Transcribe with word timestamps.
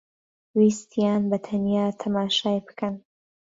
ویستیان 0.59 1.21
بەتەنیا 1.31 1.85
تەماشای 2.01 2.59
بکەن 2.67 2.95